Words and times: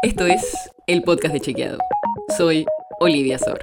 Esto 0.00 0.26
es 0.26 0.70
el 0.86 1.02
podcast 1.02 1.34
de 1.34 1.40
Chequeado. 1.40 1.78
Soy 2.36 2.64
Olivia 3.00 3.36
Sor. 3.36 3.58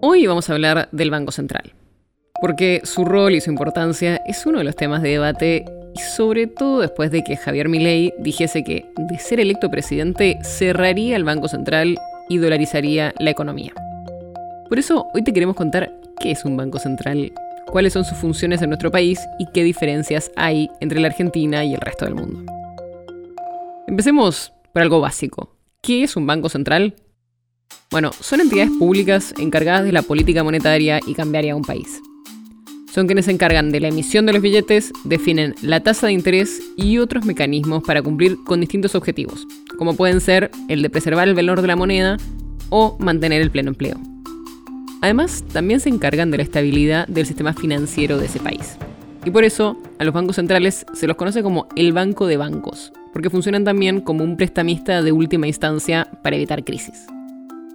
Hoy 0.00 0.26
vamos 0.26 0.50
a 0.50 0.54
hablar 0.54 0.88
del 0.90 1.12
Banco 1.12 1.30
Central, 1.30 1.74
porque 2.40 2.80
su 2.82 3.04
rol 3.04 3.36
y 3.36 3.40
su 3.40 3.48
importancia 3.48 4.16
es 4.26 4.44
uno 4.46 4.58
de 4.58 4.64
los 4.64 4.74
temas 4.74 5.00
de 5.00 5.10
debate 5.10 5.64
y 5.94 6.00
sobre 6.00 6.48
todo 6.48 6.80
después 6.80 7.12
de 7.12 7.22
que 7.22 7.36
Javier 7.36 7.68
Milei 7.68 8.12
dijese 8.18 8.64
que, 8.64 8.90
de 8.96 9.18
ser 9.20 9.38
electo 9.38 9.70
presidente, 9.70 10.40
cerraría 10.42 11.14
el 11.14 11.22
Banco 11.22 11.46
Central 11.46 11.96
y 12.28 12.38
dolarizaría 12.38 13.14
la 13.20 13.30
economía. 13.30 13.72
Por 14.68 14.80
eso 14.80 15.06
hoy 15.14 15.22
te 15.22 15.32
queremos 15.32 15.54
contar 15.54 15.92
qué 16.18 16.32
es 16.32 16.44
un 16.44 16.56
Banco 16.56 16.80
Central, 16.80 17.32
cuáles 17.68 17.92
son 17.92 18.04
sus 18.04 18.18
funciones 18.18 18.60
en 18.60 18.70
nuestro 18.70 18.90
país 18.90 19.20
y 19.38 19.46
qué 19.54 19.62
diferencias 19.62 20.32
hay 20.34 20.68
entre 20.80 20.98
la 20.98 21.06
Argentina 21.06 21.64
y 21.64 21.74
el 21.74 21.80
resto 21.80 22.06
del 22.06 22.16
mundo. 22.16 22.52
Empecemos 23.86 24.52
por 24.72 24.82
algo 24.82 25.00
básico. 25.00 25.56
¿Qué 25.82 26.02
es 26.02 26.16
un 26.16 26.26
banco 26.26 26.48
central? 26.48 26.96
Bueno, 27.90 28.10
son 28.12 28.40
entidades 28.40 28.70
públicas 28.78 29.34
encargadas 29.38 29.84
de 29.84 29.92
la 29.92 30.02
política 30.02 30.44
monetaria 30.44 31.00
y 31.06 31.14
cambiaria 31.14 31.52
de 31.52 31.58
un 31.58 31.64
país. 31.64 32.00
Son 32.92 33.06
quienes 33.06 33.26
se 33.26 33.30
encargan 33.30 33.70
de 33.70 33.80
la 33.80 33.88
emisión 33.88 34.26
de 34.26 34.32
los 34.32 34.42
billetes, 34.42 34.92
definen 35.04 35.54
la 35.62 35.80
tasa 35.80 36.06
de 36.06 36.14
interés 36.14 36.60
y 36.76 36.98
otros 36.98 37.24
mecanismos 37.24 37.82
para 37.84 38.02
cumplir 38.02 38.38
con 38.44 38.60
distintos 38.60 38.94
objetivos, 38.94 39.46
como 39.78 39.94
pueden 39.94 40.20
ser 40.20 40.50
el 40.68 40.82
de 40.82 40.90
preservar 40.90 41.28
el 41.28 41.34
valor 41.34 41.62
de 41.62 41.68
la 41.68 41.76
moneda 41.76 42.16
o 42.70 42.96
mantener 42.98 43.40
el 43.40 43.50
pleno 43.50 43.70
empleo. 43.70 43.98
Además, 45.00 45.44
también 45.52 45.80
se 45.80 45.90
encargan 45.90 46.30
de 46.30 46.38
la 46.38 46.42
estabilidad 46.42 47.06
del 47.06 47.26
sistema 47.26 47.52
financiero 47.52 48.18
de 48.18 48.26
ese 48.26 48.40
país. 48.40 48.76
Y 49.24 49.30
por 49.30 49.44
eso, 49.44 49.80
a 49.98 50.04
los 50.04 50.14
bancos 50.14 50.36
centrales 50.36 50.84
se 50.92 51.06
los 51.06 51.16
conoce 51.16 51.42
como 51.42 51.68
el 51.76 51.92
banco 51.92 52.26
de 52.26 52.36
bancos, 52.36 52.92
porque 53.12 53.30
funcionan 53.30 53.64
también 53.64 54.00
como 54.00 54.24
un 54.24 54.36
prestamista 54.36 55.02
de 55.02 55.12
última 55.12 55.46
instancia 55.46 56.08
para 56.22 56.36
evitar 56.36 56.64
crisis. 56.64 57.06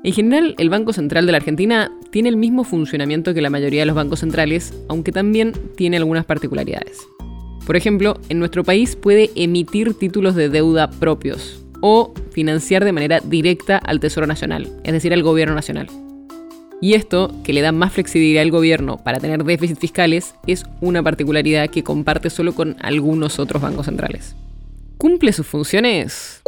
En 0.03 0.12
general, 0.12 0.56
el 0.58 0.70
Banco 0.70 0.92
Central 0.92 1.26
de 1.26 1.31
la 1.31 1.38
Argentina 1.38 1.89
tiene 2.12 2.28
el 2.28 2.36
mismo 2.36 2.66
funcionamiento 2.66 3.34
que 3.34 3.42
la 3.42 3.50
mayoría 3.50 3.81
de 3.81 3.86
los 3.86 3.95
bancos 3.95 4.20
centrales, 4.20 4.73
aunque 4.89 5.14
también 5.14 5.54
tiene 5.78 5.95
algunas 5.95 6.26
particularidades. 6.26 7.00
Por 7.66 7.78
ejemplo, 7.78 8.20
en 8.28 8.39
nuestro 8.39 8.66
país 8.66 8.98
puede 8.98 9.31
emitir 9.36 9.94
títulos 9.94 10.36
de 10.36 10.50
deuda 10.50 10.89
propios 10.89 11.64
o 11.80 12.14
financiar 12.31 12.84
de 12.84 12.92
manera 12.92 13.22
directa 13.22 13.78
al 13.78 14.02
Tesoro 14.02 14.28
Nacional, 14.28 14.70
es 14.84 14.92
decir, 14.92 15.14
al 15.14 15.23
Gobierno 15.23 15.56
Nacional. 15.56 15.88
Y 16.81 16.95
esto, 16.95 17.34
que 17.45 17.54
le 17.54 17.61
da 17.61 17.72
más 17.72 17.94
flexibilidad 17.94 18.42
al 18.42 18.52
gobierno 18.52 18.98
para 18.98 19.22
tener 19.22 19.45
déficits 19.45 19.80
fiscales, 19.80 20.36
es 20.48 20.66
una 20.81 21.02
particularidad 21.02 21.70
que 21.70 21.84
comparte 21.84 22.30
solo 22.30 22.54
con 22.54 22.76
algunos 22.81 23.39
otros 23.39 23.61
bancos 23.61 23.86
centrales. 23.86 24.36
¿Cumple 24.97 25.33
sus 25.33 25.47
funciones? 25.47 26.41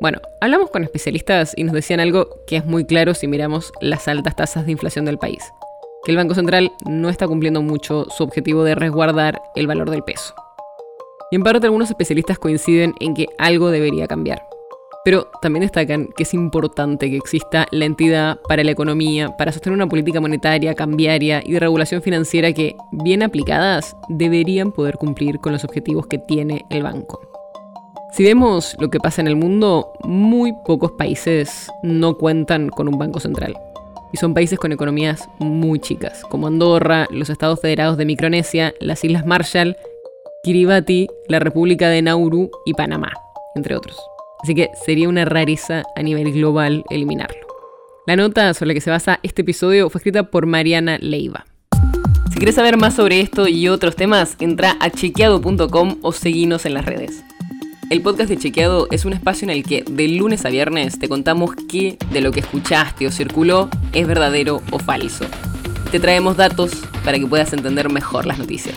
Bueno, 0.00 0.20
hablamos 0.40 0.70
con 0.70 0.84
especialistas 0.84 1.54
y 1.56 1.64
nos 1.64 1.74
decían 1.74 2.00
algo 2.00 2.44
que 2.46 2.56
es 2.56 2.66
muy 2.66 2.84
claro 2.84 3.14
si 3.14 3.26
miramos 3.26 3.72
las 3.80 4.08
altas 4.08 4.36
tasas 4.36 4.66
de 4.66 4.72
inflación 4.72 5.04
del 5.04 5.18
país, 5.18 5.42
que 6.04 6.10
el 6.10 6.18
Banco 6.18 6.34
Central 6.34 6.72
no 6.84 7.08
está 7.08 7.26
cumpliendo 7.26 7.62
mucho 7.62 8.06
su 8.10 8.24
objetivo 8.24 8.64
de 8.64 8.74
resguardar 8.74 9.40
el 9.54 9.66
valor 9.66 9.90
del 9.90 10.02
peso. 10.02 10.34
Y 11.30 11.36
en 11.36 11.42
parte 11.42 11.66
algunos 11.66 11.88
especialistas 11.88 12.38
coinciden 12.38 12.94
en 13.00 13.14
que 13.14 13.28
algo 13.38 13.70
debería 13.70 14.06
cambiar. 14.06 14.42
Pero 15.06 15.30
también 15.40 15.60
destacan 15.60 16.08
que 16.16 16.24
es 16.24 16.34
importante 16.34 17.08
que 17.08 17.16
exista 17.16 17.68
la 17.70 17.84
entidad 17.84 18.40
para 18.48 18.64
la 18.64 18.72
economía, 18.72 19.36
para 19.36 19.52
sostener 19.52 19.76
una 19.76 19.88
política 19.88 20.20
monetaria, 20.20 20.74
cambiaria 20.74 21.40
y 21.46 21.52
de 21.52 21.60
regulación 21.60 22.02
financiera 22.02 22.52
que, 22.52 22.74
bien 22.90 23.22
aplicadas, 23.22 23.96
deberían 24.08 24.72
poder 24.72 24.96
cumplir 24.96 25.38
con 25.38 25.52
los 25.52 25.62
objetivos 25.62 26.08
que 26.08 26.18
tiene 26.18 26.66
el 26.70 26.82
banco. 26.82 27.20
Si 28.14 28.24
vemos 28.24 28.76
lo 28.80 28.90
que 28.90 28.98
pasa 28.98 29.20
en 29.20 29.28
el 29.28 29.36
mundo, 29.36 29.92
muy 30.02 30.52
pocos 30.64 30.90
países 30.98 31.70
no 31.84 32.18
cuentan 32.18 32.68
con 32.68 32.88
un 32.88 32.98
banco 32.98 33.20
central. 33.20 33.56
Y 34.12 34.16
son 34.16 34.34
países 34.34 34.58
con 34.58 34.72
economías 34.72 35.28
muy 35.38 35.78
chicas, 35.78 36.24
como 36.28 36.48
Andorra, 36.48 37.06
los 37.12 37.30
Estados 37.30 37.60
Federados 37.60 37.96
de 37.96 38.06
Micronesia, 38.06 38.74
las 38.80 39.04
Islas 39.04 39.24
Marshall, 39.24 39.76
Kiribati, 40.42 41.06
la 41.28 41.38
República 41.38 41.90
de 41.90 42.02
Nauru 42.02 42.50
y 42.64 42.74
Panamá, 42.74 43.12
entre 43.54 43.76
otros. 43.76 43.96
Así 44.42 44.54
que 44.54 44.70
sería 44.84 45.08
una 45.08 45.24
rareza 45.24 45.82
a 45.96 46.02
nivel 46.02 46.32
global 46.32 46.84
eliminarlo. 46.90 47.46
La 48.06 48.16
nota 48.16 48.54
sobre 48.54 48.68
la 48.68 48.74
que 48.74 48.80
se 48.80 48.90
basa 48.90 49.18
este 49.22 49.42
episodio 49.42 49.90
fue 49.90 49.98
escrita 49.98 50.30
por 50.30 50.46
Mariana 50.46 50.98
Leiva. 51.00 51.44
Si 52.30 52.36
quieres 52.36 52.54
saber 52.54 52.76
más 52.76 52.94
sobre 52.94 53.20
esto 53.20 53.48
y 53.48 53.68
otros 53.68 53.96
temas, 53.96 54.36
entra 54.40 54.76
a 54.78 54.90
chequeado.com 54.90 55.96
o 56.02 56.12
seguinos 56.12 56.66
en 56.66 56.74
las 56.74 56.84
redes. 56.84 57.24
El 57.88 58.02
podcast 58.02 58.28
de 58.28 58.36
Chequeado 58.36 58.88
es 58.90 59.04
un 59.04 59.12
espacio 59.12 59.44
en 59.46 59.50
el 59.50 59.62
que 59.62 59.84
de 59.88 60.08
lunes 60.08 60.44
a 60.44 60.50
viernes 60.50 60.98
te 60.98 61.08
contamos 61.08 61.52
qué 61.68 61.96
de 62.10 62.20
lo 62.20 62.32
que 62.32 62.40
escuchaste 62.40 63.06
o 63.06 63.12
circuló 63.12 63.70
es 63.92 64.08
verdadero 64.08 64.60
o 64.72 64.78
falso. 64.80 65.24
Te 65.92 66.00
traemos 66.00 66.36
datos 66.36 66.72
para 67.04 67.18
que 67.18 67.26
puedas 67.28 67.52
entender 67.52 67.88
mejor 67.88 68.26
las 68.26 68.38
noticias. 68.38 68.76